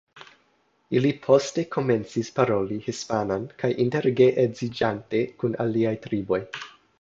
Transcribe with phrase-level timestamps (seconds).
[0.99, 6.43] Ili poste komencis paroli hispanan kaj inter-geedziĝante kun aliaj triboj.